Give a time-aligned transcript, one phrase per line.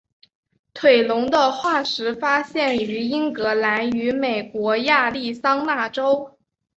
[0.73, 6.39] 腿龙的化石发现于英格兰与美国亚利桑那州。